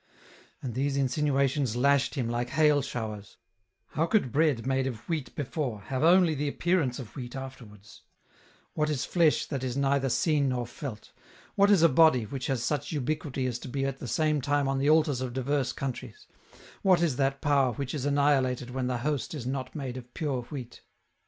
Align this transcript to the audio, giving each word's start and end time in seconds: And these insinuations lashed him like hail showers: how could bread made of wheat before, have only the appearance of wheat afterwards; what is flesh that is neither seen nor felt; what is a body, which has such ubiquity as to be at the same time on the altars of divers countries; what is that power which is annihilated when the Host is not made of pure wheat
And 0.63 0.73
these 0.73 0.97
insinuations 0.97 1.75
lashed 1.75 2.15
him 2.15 2.27
like 2.27 2.49
hail 2.49 2.81
showers: 2.81 3.37
how 3.89 4.07
could 4.07 4.31
bread 4.31 4.65
made 4.65 4.87
of 4.87 5.07
wheat 5.07 5.35
before, 5.35 5.81
have 5.81 6.03
only 6.03 6.33
the 6.33 6.47
appearance 6.47 6.97
of 6.97 7.15
wheat 7.15 7.35
afterwards; 7.35 8.01
what 8.73 8.89
is 8.89 9.05
flesh 9.05 9.45
that 9.45 9.63
is 9.63 9.77
neither 9.77 10.09
seen 10.09 10.49
nor 10.49 10.65
felt; 10.65 11.11
what 11.53 11.69
is 11.69 11.83
a 11.83 11.87
body, 11.87 12.23
which 12.25 12.47
has 12.47 12.63
such 12.63 12.91
ubiquity 12.91 13.45
as 13.45 13.59
to 13.59 13.67
be 13.67 13.85
at 13.85 13.99
the 13.99 14.07
same 14.07 14.41
time 14.41 14.67
on 14.67 14.79
the 14.79 14.89
altars 14.89 15.21
of 15.21 15.33
divers 15.33 15.71
countries; 15.71 16.25
what 16.81 17.03
is 17.03 17.17
that 17.17 17.39
power 17.39 17.71
which 17.73 17.93
is 17.93 18.03
annihilated 18.03 18.71
when 18.71 18.87
the 18.87 18.97
Host 19.05 19.35
is 19.35 19.45
not 19.45 19.75
made 19.75 19.97
of 19.97 20.15
pure 20.15 20.41
wheat 20.49 20.81